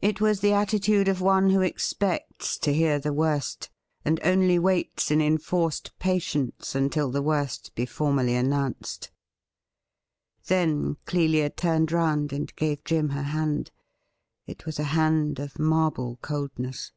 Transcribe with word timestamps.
It 0.00 0.20
was 0.20 0.38
the 0.42 0.52
attitude 0.52 1.08
of 1.08 1.20
one 1.20 1.50
who 1.50 1.60
expects 1.60 2.56
to 2.58 2.72
hear 2.72 3.00
the 3.00 3.12
worst, 3.12 3.68
and 4.04 4.20
only 4.22 4.60
waits 4.60 5.10
in 5.10 5.20
enforced 5.20 5.90
patience 5.98 6.76
until 6.76 7.10
the 7.10 7.20
worst 7.20 7.74
be 7.74 7.84
formally 7.84 8.34
annoimced. 8.36 9.10
Then 10.46 10.98
Clelia 11.04 11.50
turned 11.50 11.90
round 11.90 12.32
and 12.32 12.54
gave 12.54 12.84
Jim 12.84 13.08
her 13.08 13.24
hand. 13.24 13.72
It 14.46 14.66
was 14.66 14.78
a 14.78 14.84
hand 14.94 15.40
of 15.40 15.58
marble 15.58 16.18
coldness. 16.22 16.92